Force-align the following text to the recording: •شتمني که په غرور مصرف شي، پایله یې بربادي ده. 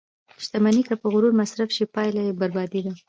•شتمني 0.43 0.81
که 0.87 0.93
په 1.01 1.07
غرور 1.13 1.33
مصرف 1.41 1.69
شي، 1.75 1.85
پایله 1.95 2.21
یې 2.27 2.33
بربادي 2.39 2.81
ده. 2.85 2.93